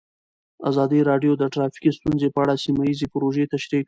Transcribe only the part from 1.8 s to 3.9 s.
ستونزې په اړه سیمه ییزې پروژې تشریح کړې.